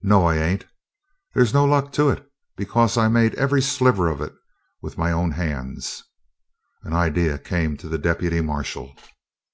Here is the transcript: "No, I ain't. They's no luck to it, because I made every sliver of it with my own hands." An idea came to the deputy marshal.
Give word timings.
"No, 0.00 0.24
I 0.24 0.38
ain't. 0.38 0.64
They's 1.34 1.52
no 1.52 1.66
luck 1.66 1.92
to 1.92 2.08
it, 2.08 2.26
because 2.56 2.96
I 2.96 3.08
made 3.08 3.34
every 3.34 3.60
sliver 3.60 4.08
of 4.08 4.22
it 4.22 4.32
with 4.80 4.96
my 4.96 5.12
own 5.12 5.32
hands." 5.32 6.04
An 6.84 6.94
idea 6.94 7.38
came 7.38 7.76
to 7.76 7.88
the 7.90 7.98
deputy 7.98 8.40
marshal. 8.40 8.96